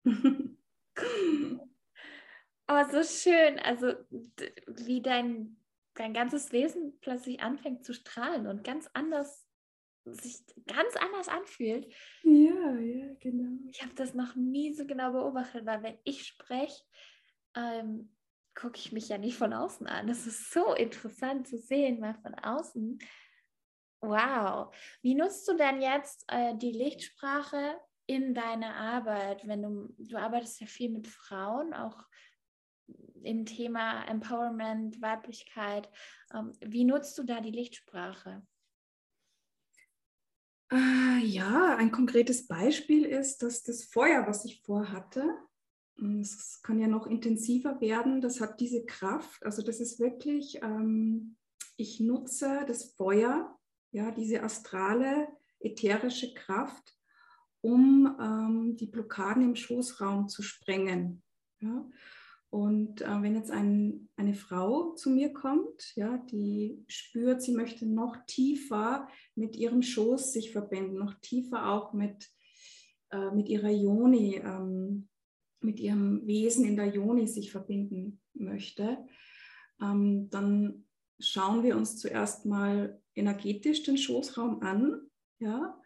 [2.69, 3.59] oh, so schön.
[3.61, 3.95] Also
[4.67, 5.57] wie dein,
[5.95, 9.50] dein ganzes Wesen plötzlich anfängt zu strahlen und ganz anders
[10.05, 11.93] sich ganz anders anfühlt.
[12.23, 13.59] Ja, ja, genau.
[13.71, 16.83] Ich habe das noch nie so genau beobachtet, weil wenn ich spreche,
[17.55, 18.15] ähm,
[18.55, 20.07] gucke ich mich ja nicht von außen an.
[20.07, 22.99] Das ist so interessant zu sehen, mal von außen.
[24.03, 24.75] Wow.
[25.03, 30.61] Wie nutzt du denn jetzt äh, die Lichtsprache in deiner Arbeit, wenn du, du arbeitest
[30.61, 32.05] ja viel mit Frauen, auch
[33.23, 35.89] im Thema Empowerment, Weiblichkeit.
[36.35, 38.43] Ähm, wie nutzt du da die Lichtsprache?
[40.73, 45.25] Äh, ja, ein konkretes Beispiel ist, dass das Feuer, was ich vorhatte,
[46.21, 49.45] es kann ja noch intensiver werden, das hat diese Kraft.
[49.45, 51.37] Also das ist wirklich, ähm,
[51.77, 53.59] ich nutze das Feuer,
[53.91, 55.29] ja, diese astrale,
[55.59, 56.97] ätherische Kraft,
[57.61, 61.23] um ähm, die Blockaden im Schoßraum zu sprengen.
[61.61, 61.85] Ja?
[62.51, 67.87] Und äh, wenn jetzt ein, eine Frau zu mir kommt, ja, die spürt, sie möchte
[67.87, 72.29] noch tiefer mit ihrem Schoß sich verbinden, noch tiefer auch mit,
[73.11, 75.09] äh, mit ihrer Joni, ähm,
[75.61, 78.99] mit ihrem Wesen in der Joni sich verbinden möchte,
[79.81, 80.87] ähm, dann
[81.21, 85.09] schauen wir uns zuerst mal energetisch den Schoßraum an,
[85.39, 85.81] ja,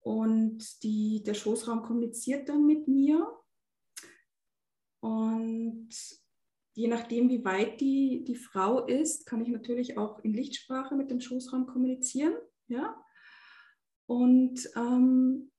[0.00, 3.26] und die, der Schoßraum kommuniziert dann mit mir.
[5.06, 5.90] Und
[6.74, 11.12] je nachdem, wie weit die, die Frau ist, kann ich natürlich auch in Lichtsprache mit
[11.12, 12.34] dem Schoßraum kommunizieren.
[12.66, 13.00] Ja?
[14.06, 15.52] Und ähm,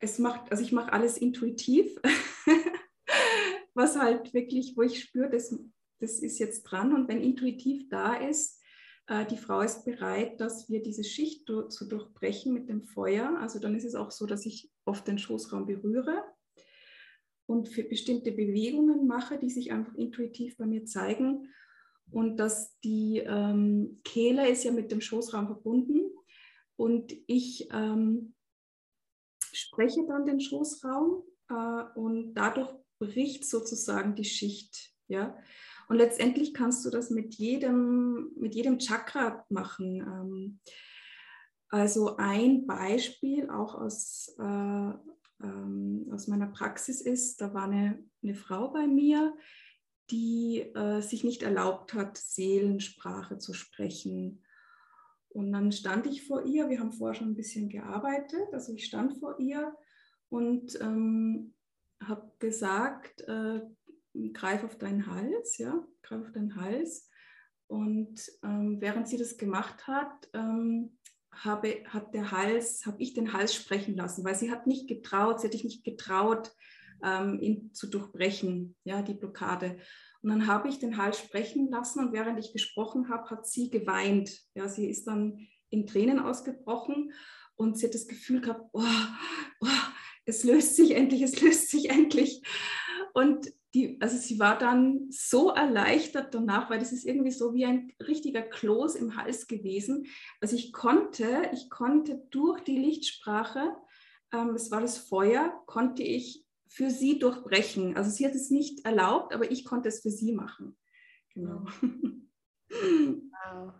[0.00, 1.96] es macht, also ich mache alles intuitiv,
[3.74, 5.56] was halt wirklich, wo ich spüre, das,
[6.00, 6.92] das ist jetzt dran.
[6.92, 8.60] Und wenn intuitiv da ist,
[9.06, 13.38] äh, die Frau ist bereit, dass wir diese Schicht zu durchbrechen mit dem Feuer.
[13.38, 16.24] Also dann ist es auch so, dass ich oft den Schoßraum berühre
[17.46, 21.48] und für bestimmte Bewegungen mache, die sich einfach intuitiv bei mir zeigen.
[22.10, 26.10] Und dass die ähm, Kehle ist ja mit dem Schoßraum verbunden.
[26.76, 28.34] Und ich ähm,
[29.52, 34.92] spreche dann den Schoßraum äh, und dadurch bricht sozusagen die Schicht.
[35.08, 35.36] Ja?
[35.88, 40.00] Und letztendlich kannst du das mit jedem, mit jedem Chakra machen.
[40.00, 40.60] Ähm,
[41.68, 44.92] also ein Beispiel auch aus, äh,
[45.42, 49.36] ähm, aus meiner Praxis ist, da war eine, eine Frau bei mir,
[50.10, 54.44] die äh, sich nicht erlaubt hat, Seelensprache zu sprechen.
[55.28, 58.84] Und dann stand ich vor ihr, wir haben vorher schon ein bisschen gearbeitet, also ich
[58.84, 59.74] stand vor ihr
[60.28, 61.54] und ähm,
[62.02, 63.62] habe gesagt, äh,
[64.32, 67.08] greif auf deinen Hals, ja, greif auf deinen Hals.
[67.66, 70.98] Und ähm, während sie das gemacht hat, ähm,
[71.32, 75.40] habe, hat der Hals, habe ich den Hals sprechen lassen, weil sie hat nicht getraut,
[75.40, 76.52] sie hat sich nicht getraut,
[77.02, 79.78] ähm, ihn zu durchbrechen, ja, die Blockade.
[80.22, 83.70] Und dann habe ich den Hals sprechen lassen und während ich gesprochen habe, hat sie
[83.70, 84.30] geweint.
[84.54, 87.12] Ja, sie ist dann in Tränen ausgebrochen
[87.56, 88.82] und sie hat das Gefühl gehabt, oh,
[89.60, 89.66] oh,
[90.24, 92.42] es löst sich endlich, es löst sich endlich.
[93.14, 97.64] Und die, also sie war dann so erleichtert danach, weil das ist irgendwie so wie
[97.64, 100.06] ein richtiger Kloß im Hals gewesen.
[100.40, 103.74] Also ich konnte, ich konnte durch die Lichtsprache,
[104.32, 107.96] ähm, es war das Feuer, konnte ich für sie durchbrechen.
[107.96, 110.76] Also sie hat es nicht erlaubt, aber ich konnte es für sie machen.
[111.34, 111.66] Genau.
[112.74, 113.74] Wow.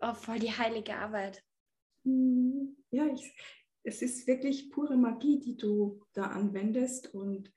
[0.00, 1.44] Oh, voll die heilige Arbeit.
[2.04, 3.32] Hm, ja, ich,
[3.84, 7.52] es ist wirklich pure Magie, die du da anwendest und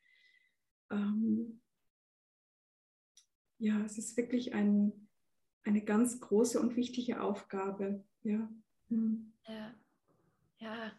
[0.91, 1.61] ähm,
[3.57, 5.09] ja, es ist wirklich ein,
[5.63, 8.03] eine ganz große und wichtige Aufgabe.
[8.23, 8.49] Ja.
[8.89, 9.33] Mhm.
[9.47, 9.73] Ja.
[10.57, 10.91] ja.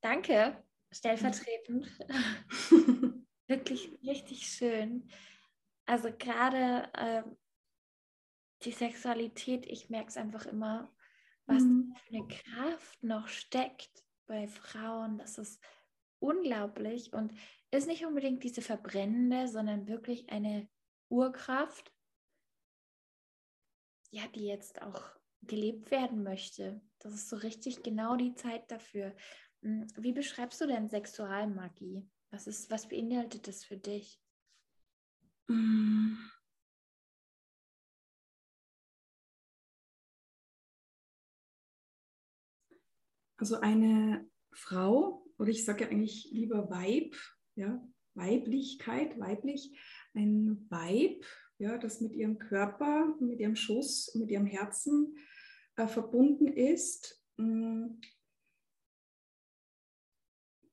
[0.00, 1.90] Danke, stellvertretend.
[3.46, 5.08] wirklich richtig schön.
[5.86, 7.22] Also gerade äh,
[8.62, 10.90] die Sexualität, ich merke es einfach immer,
[11.46, 11.94] was mhm.
[11.96, 15.18] für eine Kraft noch steckt bei Frauen.
[15.18, 15.62] Das ist
[16.18, 17.34] unglaublich und
[17.74, 20.68] ist nicht unbedingt diese verbrennende, sondern wirklich eine
[21.08, 21.92] Urkraft,
[24.10, 25.02] ja, die jetzt auch
[25.42, 26.80] gelebt werden möchte.
[27.00, 29.14] Das ist so richtig genau die Zeit dafür.
[29.62, 32.08] Hm, wie beschreibst du denn Sexualmagie?
[32.30, 34.20] Was, ist, was beinhaltet das für dich?
[43.36, 47.14] Also eine Frau, oder ich sage ja eigentlich lieber Weib,
[47.56, 49.76] ja, Weiblichkeit, weiblich,
[50.14, 51.24] ein Weib,
[51.58, 55.16] ja, das mit ihrem Körper, mit ihrem Schuss, mit ihrem Herzen
[55.76, 58.00] äh, verbunden ist, mm,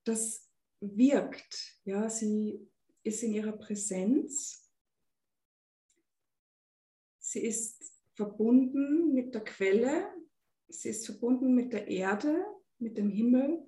[0.04, 2.68] das wirkt, ja, sie
[3.04, 4.70] ist in ihrer Präsenz,
[7.20, 10.12] sie ist verbunden mit der Quelle,
[10.68, 12.46] sie ist verbunden mit der Erde,
[12.80, 13.68] mit dem Himmel.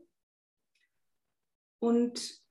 [1.80, 2.43] Und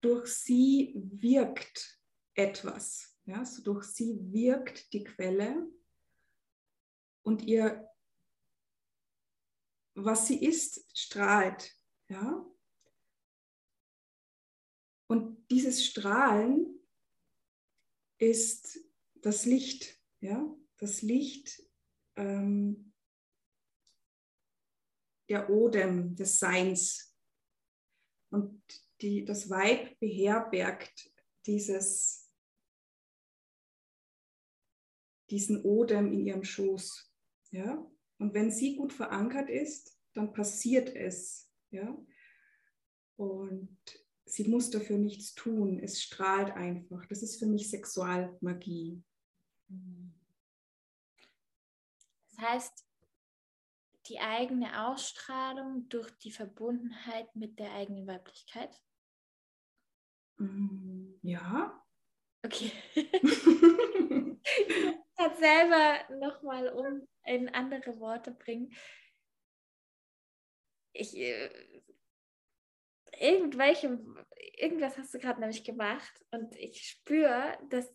[0.00, 2.00] durch sie wirkt
[2.34, 3.16] etwas.
[3.24, 5.68] Ja, so durch sie wirkt die Quelle
[7.22, 7.88] und ihr,
[9.94, 11.74] was sie ist, strahlt.
[12.08, 12.46] Ja?
[15.08, 16.78] Und dieses Strahlen
[18.18, 18.78] ist
[19.14, 20.00] das Licht.
[20.20, 20.54] Ja?
[20.76, 21.62] Das Licht
[22.14, 22.92] ähm,
[25.28, 27.16] der Odem, des Seins.
[28.30, 28.62] Und
[29.00, 31.10] die, das Weib beherbergt
[31.46, 32.30] dieses,
[35.30, 37.12] diesen Odem in ihrem Schoß.
[37.50, 37.86] Ja?
[38.18, 41.50] Und wenn sie gut verankert ist, dann passiert es.
[41.70, 41.96] Ja?
[43.16, 43.78] Und
[44.24, 45.78] sie muss dafür nichts tun.
[45.78, 47.06] Es strahlt einfach.
[47.06, 49.02] Das ist für mich Sexualmagie.
[52.30, 52.86] Das heißt,
[54.08, 58.80] die eigene Ausstrahlung durch die Verbundenheit mit der eigenen Weiblichkeit?
[60.38, 61.82] Mm, ja.
[62.44, 62.72] Okay.
[65.18, 68.72] Hat selber nochmal um in andere Worte bringen.
[70.92, 71.50] Ich, äh,
[73.18, 73.98] irgendwelche,
[74.56, 77.92] irgendwas hast du gerade nämlich gemacht und ich spüre, dass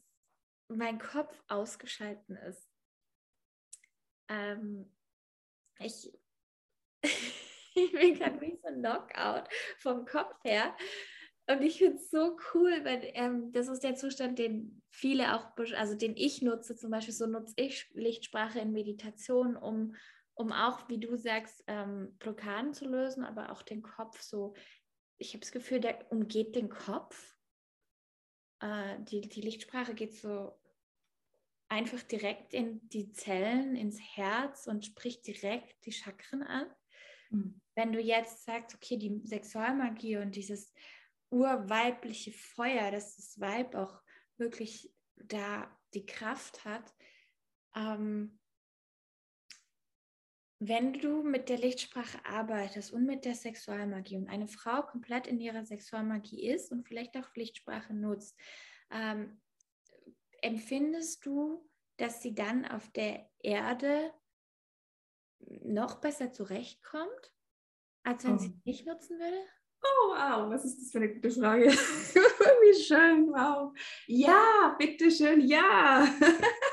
[0.68, 2.70] mein Kopf ausgeschalten ist.
[4.30, 4.92] Ähm,
[5.84, 6.12] ich,
[7.04, 10.76] ich bin gerade wie so ein Knockout vom Kopf her.
[11.48, 15.58] Und ich finde es so cool, weil ähm, das ist der Zustand, den viele auch,
[15.76, 19.96] also den ich nutze, zum Beispiel so nutze ich Lichtsprache in Meditation, um,
[20.34, 24.54] um auch, wie du sagst, ähm, Blockaden zu lösen, aber auch den Kopf so,
[25.18, 27.38] ich habe das Gefühl, der umgeht den Kopf.
[28.60, 30.61] Äh, die, die Lichtsprache geht so
[31.72, 36.68] einfach direkt in die Zellen, ins Herz und spricht direkt die Chakren an.
[37.30, 37.62] Mhm.
[37.76, 40.74] Wenn du jetzt sagst, okay, die Sexualmagie und dieses
[41.30, 44.02] urweibliche Feuer, dass das Weib auch
[44.38, 46.94] wirklich da die Kraft hat,
[47.74, 48.38] ähm,
[50.60, 55.40] wenn du mit der Lichtsprache arbeitest und mit der Sexualmagie und eine Frau komplett in
[55.40, 58.38] ihrer Sexualmagie ist und vielleicht auch Lichtsprache nutzt,
[58.92, 59.42] ähm,
[60.42, 61.68] empfindest du,
[61.98, 64.12] dass sie dann auf der Erde
[65.64, 67.34] noch besser zurechtkommt,
[68.04, 68.40] als wenn oh.
[68.40, 69.38] sie nicht nutzen würde?
[69.84, 71.66] Oh, wow, was ist das für eine gute Frage?
[71.72, 73.74] Wie schön, wow.
[74.08, 76.08] Ja, bitteschön, ja.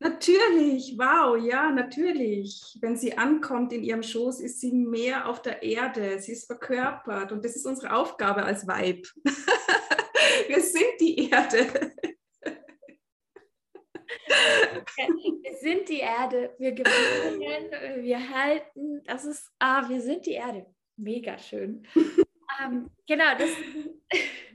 [0.00, 2.78] Natürlich, wow, ja, natürlich.
[2.80, 7.32] Wenn sie ankommt in ihrem Schoß, ist sie mehr auf der Erde, sie ist verkörpert
[7.32, 9.08] und das ist unsere Aufgabe als Weib.
[11.00, 11.94] Die Erde.
[15.42, 20.66] Wir sind die Erde, wir gewinnen, wir halten, das ist, ah, wir sind die Erde.
[20.96, 21.86] Mega schön.
[22.60, 23.50] ähm, genau, das,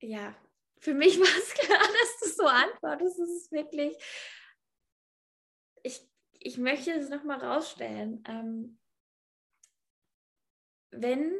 [0.00, 0.34] ja,
[0.80, 3.18] für mich war es klar, dass du so antwortest.
[3.18, 3.96] Das ist wirklich,
[5.82, 6.00] ich,
[6.32, 8.24] ich möchte es nochmal rausstellen.
[8.26, 8.78] Ähm,
[10.90, 11.32] wenn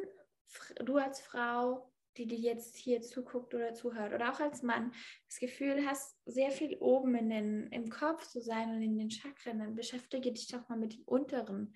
[0.79, 4.93] du als Frau, die dir jetzt hier zuguckt oder zuhört, oder auch als Mann,
[5.27, 9.09] das Gefühl hast, sehr viel oben in den, im Kopf zu sein und in den
[9.09, 11.73] Chakren, dann beschäftige dich doch mal mit den unteren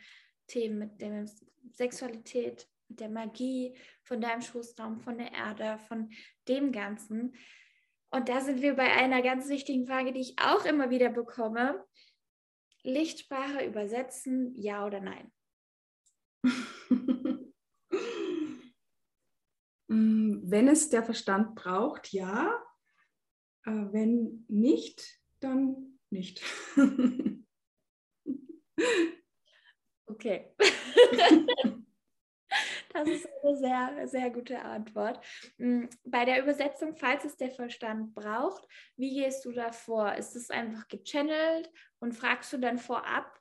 [0.48, 1.26] Themen, mit der
[1.72, 6.10] Sexualität, mit der Magie von deinem Schoßraum, von der Erde, von
[6.48, 7.36] dem Ganzen.
[8.12, 11.84] Und da sind wir bei einer ganz wichtigen Frage, die ich auch immer wieder bekomme.
[12.84, 15.32] Lichtsprache übersetzen, ja oder nein?
[19.88, 22.62] Mm, wenn es der Verstand braucht, ja.
[23.66, 26.42] Äh, wenn nicht, dann nicht.
[30.08, 30.56] okay.
[32.96, 35.20] Das ist eine sehr, sehr gute Antwort.
[35.58, 38.66] Mm, bei der Übersetzung, falls es der Verstand braucht,
[38.96, 40.14] wie gehst du da vor?
[40.14, 41.70] Ist es einfach gechannelt
[42.00, 43.38] und fragst du dann vorab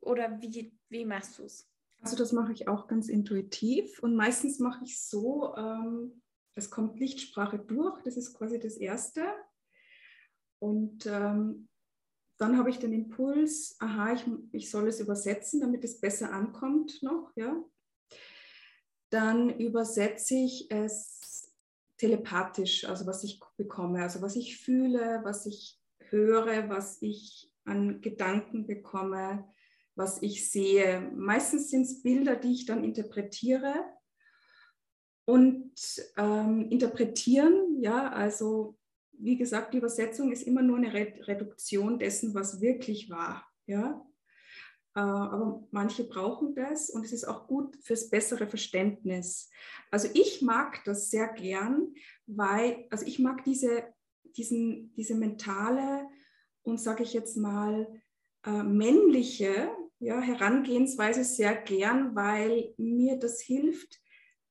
[0.00, 1.67] oder wie, wie machst du es?
[2.00, 6.22] Also das mache ich auch ganz intuitiv und meistens mache ich so, ähm,
[6.54, 9.24] es kommt Lichtsprache durch, das ist quasi das Erste.
[10.60, 11.68] Und ähm,
[12.38, 17.02] dann habe ich den Impuls, aha, ich, ich soll es übersetzen, damit es besser ankommt
[17.02, 17.56] noch, ja
[19.10, 21.54] dann übersetze ich es
[21.96, 25.80] telepathisch, also was ich bekomme, also was ich fühle, was ich
[26.10, 29.48] höre, was ich an Gedanken bekomme,
[29.98, 31.10] was ich sehe.
[31.14, 33.74] Meistens sind es Bilder, die ich dann interpretiere.
[35.26, 35.74] Und
[36.16, 38.78] ähm, interpretieren, ja, also
[39.10, 43.44] wie gesagt, die Übersetzung ist immer nur eine Reduktion dessen, was wirklich war.
[43.66, 44.06] Ja?
[44.94, 49.50] Äh, aber manche brauchen das und es ist auch gut fürs bessere Verständnis.
[49.90, 51.92] Also ich mag das sehr gern,
[52.26, 53.92] weil, also ich mag diese,
[54.36, 56.08] diesen, diese mentale
[56.62, 58.00] und sage ich jetzt mal
[58.46, 59.70] äh, männliche
[60.00, 64.00] ja, Herangehensweise sehr gern, weil mir das hilft,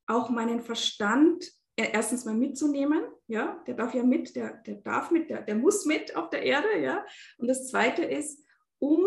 [0.05, 1.45] auch meinen Verstand
[1.75, 5.85] erstens mal mitzunehmen, ja, der darf ja mit, der, der darf mit, der, der muss
[5.85, 7.05] mit auf der Erde, ja.
[7.37, 8.43] Und das Zweite ist,
[8.79, 9.05] um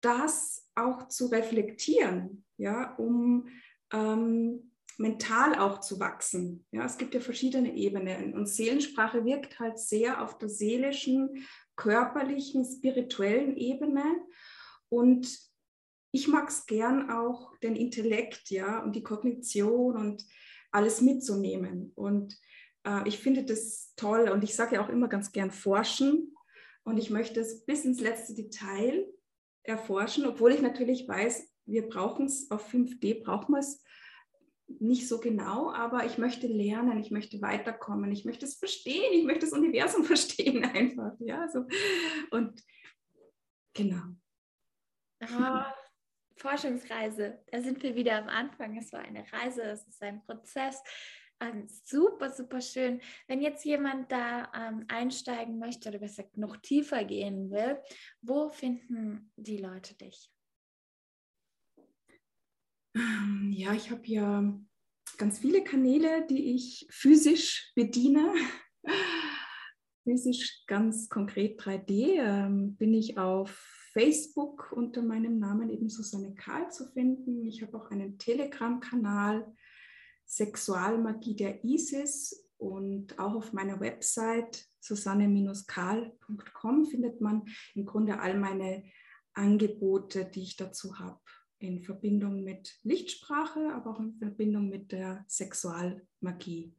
[0.00, 3.48] das auch zu reflektieren, ja, um
[3.92, 6.66] ähm, mental auch zu wachsen.
[6.70, 12.64] Ja, es gibt ja verschiedene Ebenen und Seelensprache wirkt halt sehr auf der seelischen, körperlichen,
[12.64, 14.04] spirituellen Ebene
[14.90, 15.38] und
[16.12, 20.24] ich mag es gern auch den Intellekt, ja, und die Kognition und
[20.72, 22.38] alles mitzunehmen und
[22.84, 26.34] äh, ich finde das toll und ich sage ja auch immer ganz gern forschen
[26.84, 29.06] und ich möchte es bis ins letzte Detail
[29.62, 33.82] erforschen, obwohl ich natürlich weiß, wir brauchen es auf 5D, brauchen wir es
[34.78, 39.24] nicht so genau, aber ich möchte lernen, ich möchte weiterkommen, ich möchte es verstehen, ich
[39.24, 41.12] möchte das Universum verstehen einfach.
[41.18, 41.64] Ja, so.
[42.30, 42.62] Und
[43.74, 44.02] genau.
[45.22, 45.62] Oh,
[46.36, 48.76] Forschungsreise, da sind wir wieder am Anfang.
[48.78, 50.82] Es war eine Reise, es ist ein Prozess.
[51.40, 53.00] Ähm, super, super schön.
[53.26, 57.78] Wenn jetzt jemand da ähm, einsteigen möchte oder besser noch tiefer gehen will,
[58.22, 60.30] wo finden die Leute dich?
[62.94, 64.58] Ähm, ja, ich habe ja
[65.18, 68.34] ganz viele Kanäle, die ich physisch bediene.
[70.04, 76.70] physisch ganz konkret 3D ähm, bin ich auf Facebook unter meinem Namen eben Susanne Karl
[76.70, 77.44] zu finden.
[77.44, 79.52] Ich habe auch einen Telegram-Kanal
[80.24, 87.42] Sexualmagie der ISIS und auch auf meiner Website susanne-karl.com findet man
[87.74, 88.84] im Grunde all meine
[89.34, 91.20] Angebote, die ich dazu habe,
[91.58, 96.76] in Verbindung mit Lichtsprache, aber auch in Verbindung mit der Sexualmagie.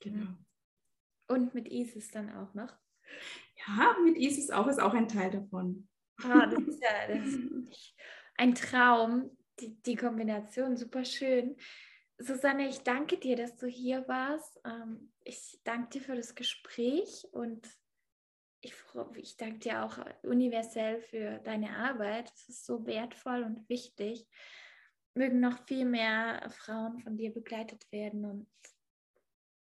[0.00, 0.26] Genau.
[1.28, 2.74] Und mit ISIS dann auch noch?
[3.66, 5.88] Ja, mit ISIS auch ist auch ein Teil davon.
[6.24, 7.94] Ah, das ist ja das ist
[8.36, 11.56] ein Traum, die, die Kombination, super schön.
[12.18, 14.60] Susanne, ich danke dir, dass du hier warst.
[14.64, 17.68] Ähm, ich danke dir für das Gespräch und
[18.60, 18.74] ich,
[19.16, 22.32] ich danke dir auch universell für deine Arbeit.
[22.34, 24.26] Es ist so wertvoll und wichtig.
[25.14, 28.48] Mögen noch viel mehr Frauen von dir begleitet werden und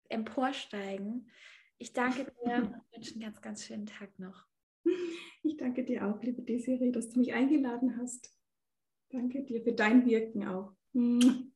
[0.09, 1.29] emporsteigen
[1.77, 4.48] Ich danke dir und wünsche einen ganz, ganz schönen Tag noch.
[5.43, 8.33] Ich danke dir auch, liebe Desiree, dass du mich eingeladen hast.
[9.09, 10.73] Danke dir für dein Wirken auch.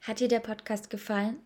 [0.00, 1.40] Hat dir der Podcast gefallen?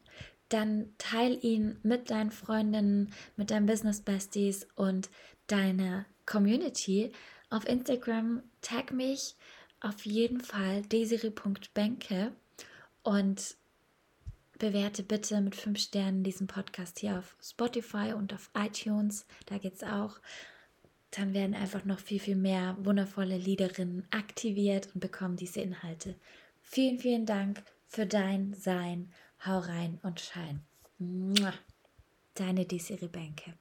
[0.49, 5.11] Dann teil ihn mit deinen Freundinnen, mit deinen Business Besties und
[5.47, 7.12] deiner Community.
[7.51, 9.37] Auf Instagram tag mich
[9.81, 12.33] auf jeden Fall desiri.benke
[13.09, 13.56] und
[14.59, 19.24] bewerte bitte mit fünf Sternen diesen Podcast hier auf Spotify und auf iTunes.
[19.46, 20.20] Da geht's auch.
[21.11, 26.16] Dann werden einfach noch viel, viel mehr wundervolle Liederinnen aktiviert und bekommen diese Inhalte.
[26.61, 29.11] Vielen, vielen Dank für dein Sein.
[29.46, 30.61] Hau rein und schein.
[32.34, 33.54] Deine Desiree Bänke.